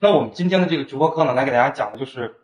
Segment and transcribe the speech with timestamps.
[0.00, 2.36] 那我们今天的这个直播课呢，来给大家讲的就是，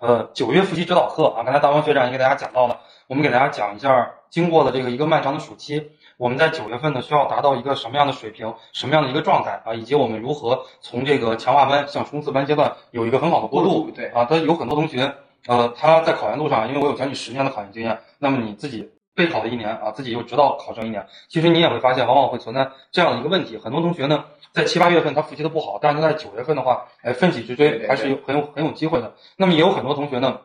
[0.00, 1.42] 呃，九月复习指导课啊。
[1.44, 13.90] 刚才大王学长也给大家讲到了，我们给大家讲一下，经过了这个一个漫长的暑期，我们在九月份呢需要达到一个什么样的水平，什么样的一个状态啊，以及我们如何从这个强化班向冲刺班阶段有一个很好的过渡。
[13.90, 15.14] 对啊，他有很多同学，
[15.46, 24.26] 呃，他在考研路上，因为我有将近十年的考研经验，那么你自己备考了一年啊，自己又指导考生一年，其实你也会发现，往往会存在这样的一个问题，很多同学呢。
[24.52, 29.14] 在七八月份他复习的不好，但是他在九月份的话，哎，奋起直追还是有很有很有机会的。
[29.36, 30.40] 那么也有很多同学呢，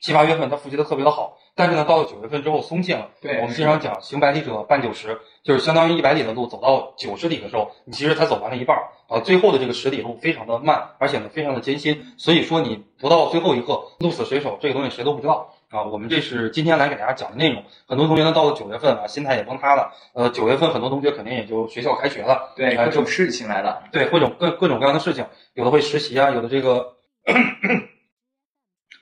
[0.00, 3.08] 七八月份他复习的特别的好，但是呢，到了九月份之后松懈了。
[3.20, 15.52] 对我们经常讲行百里者半九十，就是相当于一百里的路走到九十里的时候，你其实才走完了一半儿啊，最后的这个十里路非常的慢，而且呢非常的艰辛，所以说你不到最后一刻鹿死谁手，这个东西谁都不知道。
[15.70, 17.62] 啊，我们这是今天来给大家讲的内容。
[17.86, 19.94] 很多同学呢，到了九月份啊，心态也崩塌了。
[20.14, 23.84] 呃，九月份很多同学肯定也就学校开学了，对，哎各种事情来了。
[23.92, 26.96] 对，各种各各种各样的事情，有的会实习啊，有的这个，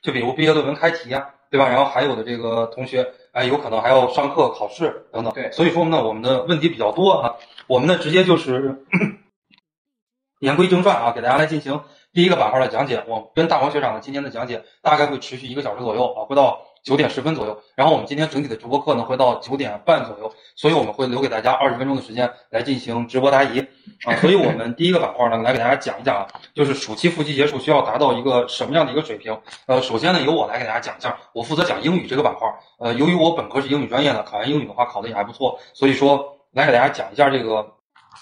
[0.03, 1.71] 就比如毕业论文开题啊，对吧？
[1.71, 5.33] 然后还有的这个同学，哎，有可能还要上课、考试等等。
[5.33, 7.37] 对所以说呢，我们的问题比较多啊。
[7.67, 8.85] 我们呢，直接就是
[10.41, 11.83] 言归正传啊，给大家来进行
[12.19, 13.01] 第一个板块的讲解。
[13.07, 17.57] 我跟大王学长呢今天的讲解大概会持续一个小时左右啊，会到九点十分左右。
[17.77, 23.61] 然后我们今天整体的直播课呢，会到九点半左右，所以我们会留给大家二十分钟的时间来进行直播答疑
[24.03, 24.17] 啊。
[24.17, 29.41] 所以我们第一个板块呢，来给大家讲一讲啊，就是暑期复习结束需要达到一个什么样的一个水平。
[29.67, 32.49] 呃，首先呢，由我来给大家讲一下，我负责讲英语这个板块。
[32.81, 37.75] 呃，由于我本科是英语专业的，考研英语的话考的也还不错，所以说来给大家讲一下这个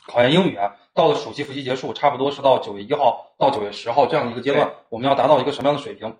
[0.06, 0.74] 考研英语啊。
[0.96, 6.16] 到了暑期复习结束，差不多是到九月一号到九月十号这样的一个阶段，我们要达到一个什么样的水平？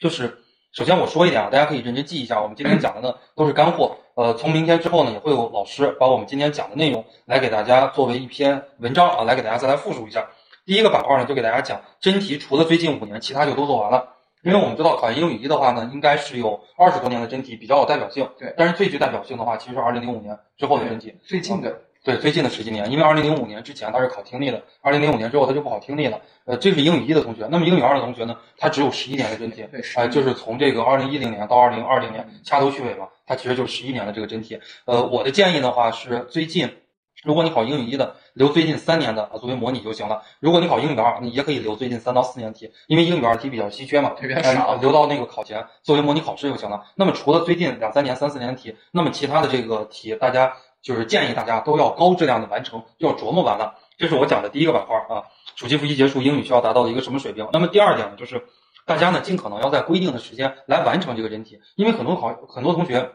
[0.00, 0.38] 就是
[0.72, 3.96] 首先我说一点啊，大家可以认真记一下，我们今天讲的呢都是干货。
[4.14, 10.28] 呃，从明天之后呢，也会有老师把我们今天讲的内容来给大家作为一篇文章啊，来给大家再来复述一下。
[10.64, 14.08] 第一个板块呢，就给大家讲真题，除了最近五年，其他就都做完了。
[14.44, 21.14] 因为我们知道考研英语一的话呢，应该是有二十多年的真题比较有代表性，对但是最具代表性的话，其实是二零零五年之后的真题。
[21.24, 26.20] 最近的，对，最近的十几年，因为二零零五年之前他是考听力的，二零零五年之后他就不考听力了。
[26.44, 34.58] 呃，这是英语一的同学，那么英语二的同学呢，他只有十一年的真题，对，哎、就是从这个二零一零年到二零二零年掐头去尾嘛，他其实就是十一年的这个真题。
[34.84, 36.68] 呃，我的建议的话是最近，
[37.22, 40.22] 如果你考英语一的，留最近三年的啊作为模拟就行了。
[40.40, 46.82] 如果你考英语二，你也可以留最近三到四年题，因为英语二题比较稀缺嘛，特别少呃留到那个考前作为模拟考试就行了。
[46.96, 50.52] 那么除了最近两三年、三四年题，那么其他的这个题，大家
[50.82, 53.76] 就是建议大家都要高质量的完成，要琢磨完了。
[53.96, 57.48] 这是我讲的第一个板块啊，暑期复习结束，英语需要达到一个什么水平？
[57.52, 58.44] 那么第二点呢，就是
[58.84, 63.12] 大家呢尽可能要在规定的时间来完成这个真题，因为很多考很多同学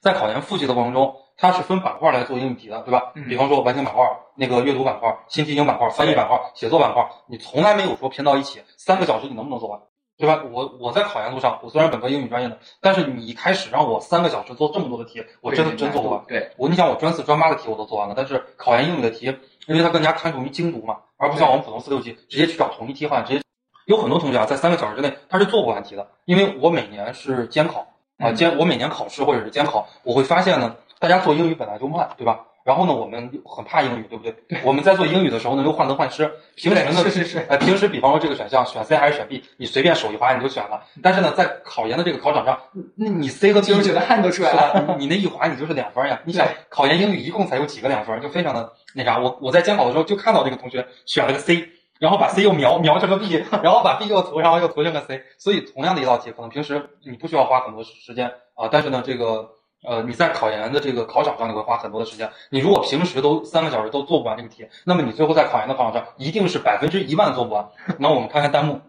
[0.00, 3.12] 在考研复习的过程中，他是分板块来做英语题的，对吧？
[3.16, 4.04] 嗯比方说完形板块、
[4.36, 9.80] 那个阅读板块、新题型板块、翻译板块、写作板块，你从来没有说拼到一起，三个小时你能不能做完？
[10.18, 10.42] 对吧？
[10.52, 16.22] 我我在考研路上，我虽然本科英语专业的，但是你一开始让我三个小时做这么多的题，我真的真做不完。
[16.28, 19.26] 对，我你想我专四专八的题我都做完了，但是考研英语的题，
[19.66, 23.42] 因为它更加看重于精读嘛，而不像我们普通四六级直接去找同一替换，直接
[23.86, 27.80] 有很多同学啊在三个小时之内他是做不完题的，因为我每年是监考
[28.18, 32.46] 啊嗯监我每年考试或者是监考，我会发现呢，大家做英语本来就慢，对吧？
[32.64, 34.34] 然后呢，我们很怕英语，对不对？
[34.64, 36.30] 我们在做英语的时候呢，又患得患失。
[36.54, 40.82] 平时呢，是是是，呃，平时比方说这个选项选 C 还是选 B，你随便手一划你就选了。
[41.02, 42.58] 但是呢，在考研的这个考场上，
[42.94, 44.96] 那你 C 和 B 汗都出来了。
[44.98, 46.20] 你 你那一划你就是两分呀。
[46.24, 49.18] 你想考研英语一共才有几个两分，就非常的那啥。
[49.18, 51.68] 我我在监考的时候就看到这个同学选了个 C，
[51.98, 55.22] 然后把 C 又描描 成个 B， 然后把 B 又涂上，又涂成个 C。
[55.36, 59.48] 所以同样的一道题，可能平时你不需要花很多时间啊，但是呢，这个
[59.82, 62.30] 呃你在考研的这个考场上你会花很多的时间。
[62.50, 67.68] 你如果平时都三个小时都做不完这个题，那么你最后在考研的考场上一定是百分之一万做不完。
[67.98, 68.80] 那我们看看弹幕。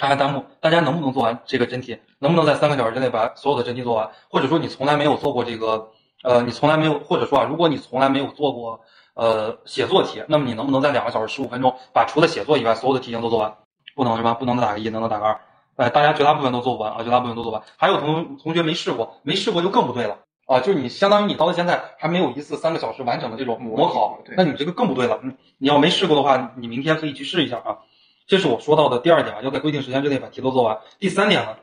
[0.00, 1.98] 看看弹幕，大家能不能做完这个真题？
[2.20, 4.08] 能不能在三个小时之内把所有的真题做完？
[4.30, 5.90] 或者说你从来没有做过这个，
[6.22, 8.80] 呃，你从来没有，或者说啊，如果你从来没有做过
[9.14, 13.56] 呃写作题，那么你能不能在两个小时十五分钟把除了写作以外所有的题型都做完？
[13.96, 14.34] 不能是吧？
[14.34, 15.40] 不能的打个一，能的打个二。
[15.78, 17.62] 哎，大家绝大部分都做不完啊，绝大部分都做不完。
[17.76, 20.58] 还有同同学没试过，没试过就更不对了啊！
[20.58, 25.20] 就是你相当于你到了现在还没有一次三个小时完整的这种模考，那你这个更不对了。
[25.22, 27.78] 嗯，你要没试过的话，你明天可以去试一下啊。
[28.26, 30.78] 这是我说到的第二点啊，要在规定时间之内把题都做完。
[30.98, 31.56] 第三点呢，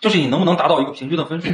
[0.00, 1.50] 就是你能不能达到一个平均的分数。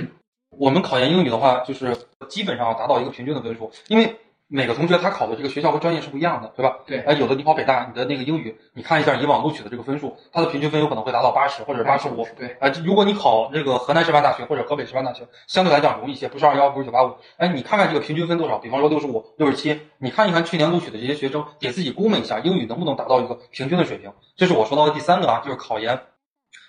[0.59, 1.97] 我们考研英语的话，就是
[2.29, 4.17] 基本上要达到一个平均的分数，因为
[4.53, 6.79] 每个同学他考的这个学校和专业是不一样的，对吧？
[6.85, 12.27] 对哎，有的你考北大，你的那个英语，你看一下以往录取的这个分数，它的平均分有可能会达到八十或者八十五。
[12.37, 17.15] 对，哎，如果你考这个河南师范大学或者河北师范大学，相对来讲容易一些，不是二幺，不是九八五。
[17.37, 18.59] 哎，你看看这个平均分多少？
[18.59, 24.13] 比方说六十五、六十七，你看一看去年录取的这些学生，给自己估摸一下英语能不能达到一个平均的水平。
[24.37, 26.01] 这是我说到的第三个啊，就是考研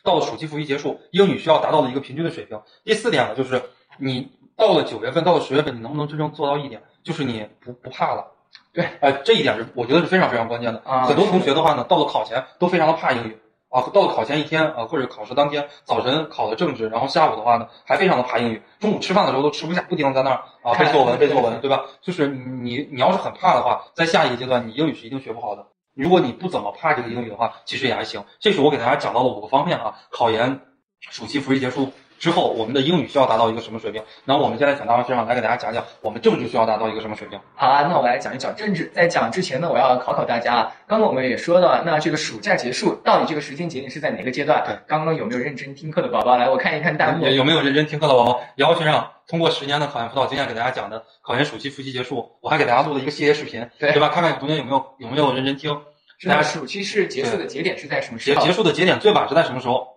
[0.04, 2.62] 到了暑期复习结束，英语需要达到的一个平均的水平。
[2.84, 3.64] 第四点呢，就是
[3.98, 8.28] 你到了九月份，到了十月份，你能不能真正做到一点，就是你不不怕了。
[8.74, 10.82] 对，哎，这一点是我觉得是非常非常关键的。
[10.86, 13.38] 啊很多同学的话呢，到了考前都非常的怕英语
[13.70, 18.62] 啊，到了考前一天啊，或者考试当天早晨考的政治，然后下午的话呢，还非常的怕英语。
[18.80, 21.86] 中午吃饭的时候都吃不下，不停的在那儿啊背作文背作文，对吧？
[22.02, 25.68] 就是你你要是很怕的话，在下一个阶段你英语是一定学不好的。
[25.94, 28.24] 如果你不怎么怕这个英语的话，其实也还行。
[28.40, 29.96] 这是我给大家讲到的五个方面啊。
[30.10, 30.62] 考研
[31.02, 34.04] 暑期复习结束之后，我们的英语需要达到一个什么水平？
[34.26, 37.40] 然后我们现在请大王学长来给大家讲讲，我们政治需要达到一个什么水平？
[37.56, 38.92] 好啊，那我来讲一讲政治。
[38.94, 40.76] 在讲之前呢，我要考考大家啊。
[40.86, 44.64] 刚刚我们也说了，那这个暑假结束，到底这个时间节点是在哪个阶段？
[44.68, 46.38] 对刚刚有没有认真听课的宝宝？
[46.38, 47.26] 来，我看一看弹幕。
[47.26, 48.40] 有有没有认真听课的宝宝？
[48.58, 54.10] 姚学长通过十年的考研辅导经验给大家讲的考研暑期复习结束，我还给大家录了一个系列视频，对对吧？
[54.10, 55.76] 看看同学有没有有没有认真听。
[56.20, 58.42] 是的，暑期是结束的节点是在什么时候？
[58.42, 59.88] 结结束的节点最晚是在什么时候？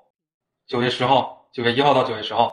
[0.67, 2.53] 九月十号，九月一号到九月十号，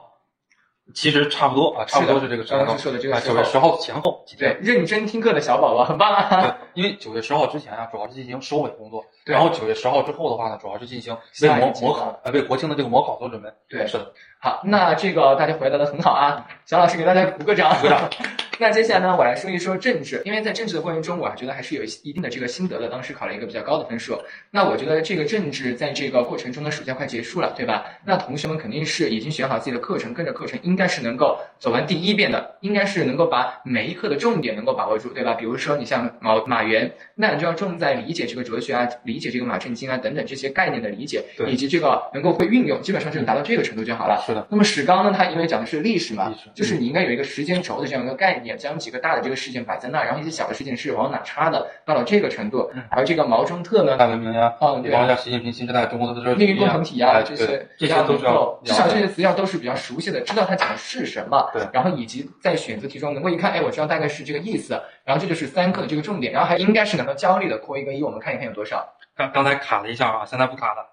[0.94, 2.77] 其实差不多啊，差不多是这个时间刚刚。
[2.77, 6.39] 说的这个啊，九月十号前后几对天。，认真听课的小宝宝很棒啊！
[6.39, 13.50] 对，因为九月十号之前啊，主要是进行收尾工作，然后九月十号之后的话呢，主要是进行为模模考，呃，为国庆的这个模考做准备。
[13.68, 17.74] 对是的，好，那这个大家回答的很好啊，小老师给大家鼓个掌。
[17.81, 18.07] 鼓掌。
[18.61, 22.87] 那接下来呢，我来说一说政治，因为在政治的过程中，我还觉得还是有一定的这个心得的。
[22.87, 24.15] 当时考了一个比较高的分数。
[24.51, 27.83] 那我觉得这个政治在这个过程中呢，暑假快结束了，对吧？
[28.05, 35.33] 那同学们肯定是已经选好自己的课程，跟着课程应该是能够走完第一遍的，应该是能够把每一课的重点能够把握住，对吧？
[35.33, 44.23] 比如说你像马马原，那你就要重在理解这个哲学啊，理解这个马正经啊等等这些概念的理解，以及这个能够会运用，基本上就是达到这个程度就好了。
[44.23, 52.83] 是的，那么史纲呢，它因为讲的是历史嘛史，就是你应该有一个时间轴的这样一个概念，将几个大的这个事件摆在那，然后一些小的事情是往哪插的，到了这个程度嗯。
[52.89, 61.50] 而这个毛中特呢，大文明呀，嗯，对包括像习近平新时代中国的这命运共同体啊，这些这些都是要，至少这些词要都是比较熟悉的，知道它讲的是什么。
[61.53, 64.81] 对然后以及在选择题中能够一看，哎，我知道大概是这个意思。
[65.03, 68.94] 然后这就是三课的这个重点，然后还应该是能够焦虑的，扣一个一，我们看一看有多少。
[69.15, 70.89] 刚刚才卡了一下啊，现在不卡了。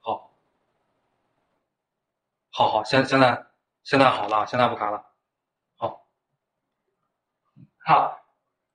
[0.00, 0.30] 好，
[2.50, 3.44] 好好，现现在
[3.84, 5.02] 现在好了，现在不卡了。
[7.88, 8.17] 好，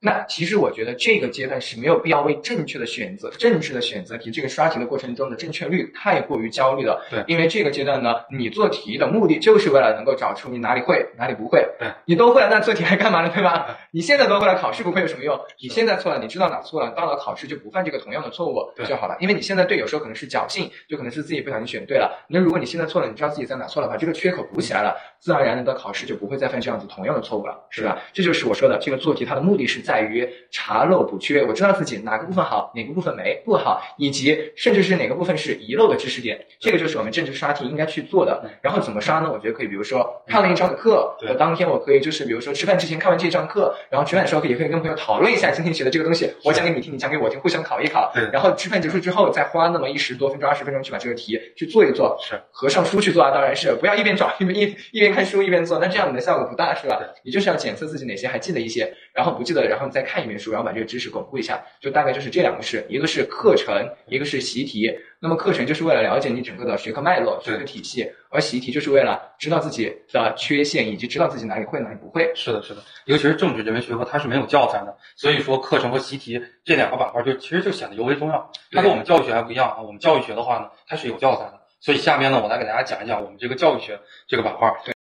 [0.05, 7.01] 那其实我觉得这个阶段是没有必要为正确的选择、政治的选择题这个刷题的过程中的正确率太过于焦虑了。
[7.09, 11.65] 对因为这个阶段呢，你做题的目的就是为了能够找出你哪里会、哪里不会。
[11.79, 13.31] 对，你都会了，那做题还干嘛呢？
[13.33, 13.77] 对吧？
[13.91, 15.39] 你现在都会了，考试不会有什么用？
[15.61, 19.15] 你现在错了，你知道哪错了，到了考试就不犯这个同样的错误就好了。
[19.21, 22.25] 因为你现在对，有时候可能是侥幸，就可能是自己不小心选对了。
[22.27, 27.97] 那如果你现在错了，你知道自己在哪错了，把这个缺口补起来了，自然而然的到考试就不会再犯这样子同样的错误了，是吧？
[28.11, 31.43] 这就是我说的，这个做题它的目的是在于查漏补缺。
[31.43, 38.43] 我知道自己哪个部分好，哪个部分没不好，以及甚至是哪个部分是遗漏的知识点，这个就是我们政治刷题应该去做的。
[38.61, 39.29] 然后怎么刷呢？
[39.31, 48.23] 我觉得可以，比如说看了一章的课，我当天我可以就是比如说吃饭之前看完这一章课，然后吃饭的时候也可以跟朋友讨论一下今天学的这个东西，我讲给你听，你讲给我听，互相考一考对。
[48.31, 57.07] 然后吃饭结束之后，再花那么一十多分钟、二十分钟去把这个题去做一做，是合上书去做啊，当然是不要一边找一边一一边看书一边做，那这样你的效果不大，是吧对？
[57.23, 64.91] 你就是要检测自己哪些还记得一些，然后不记得，然后再看一遍书，然后把这个知识巩固一下，就大概就是这两个事，一个是课程，一个是习题。
[65.19, 72.29] 那么课程就是为了了解你整个的学科脉络、学科体系，而习题就是为了知道自己的缺陷，以及知道自己哪里会哪里不会。
[72.35, 78.51] 是的，是的，尤其是政治这门学科，它是没有教材的，所以说课程和习题这两个板块就其实就显得尤为重要。
[78.71, 84.73] 它跟我们教育学还不一样啊，我们教育学的话呢，它是有教材的，所以下面呢，我来给大家讲一讲我们这个教育学这个板块。